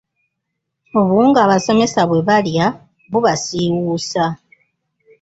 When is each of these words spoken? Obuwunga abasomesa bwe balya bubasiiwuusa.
Obuwunga 0.99 1.39
abasomesa 1.45 2.01
bwe 2.09 2.21
balya 2.27 2.67
bubasiiwuusa. 3.11 4.25